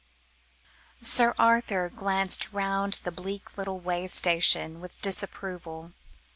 Sir 1.03 1.35
Arthur 1.37 1.87
glanced 1.87 2.51
round 2.51 2.93
the 3.03 3.11
bleak 3.11 3.55
little 3.55 3.79
wayside 3.79 4.09
station 4.17 4.79
with 4.81 4.99
disapproval. 4.99 5.93